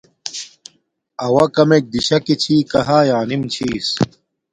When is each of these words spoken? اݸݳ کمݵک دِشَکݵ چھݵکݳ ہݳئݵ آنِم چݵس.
اݸݳ 1.23 1.45
کمݵک 1.55 1.83
دِشَکݵ 1.93 2.35
چھݵکݳ 2.41 2.81
ہݳئݵ 2.87 3.11
آنِم 3.19 3.41
چݵس. 3.53 3.87